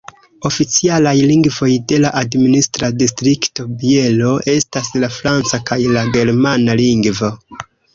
Oficialaj 0.49 1.11
lingvoj 1.31 1.69
de 1.91 1.99
la 2.07 2.13
administra 2.23 2.91
distrikto 3.03 3.69
Bielo 3.85 4.35
estas 4.57 4.93
la 5.05 5.15
franca 5.21 5.65
kaj 5.73 5.83
la 5.97 6.11
germana 6.21 6.83
lingvo. 6.87 7.37